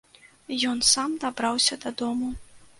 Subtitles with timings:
[0.69, 2.35] Ён сам дабраўся дадому.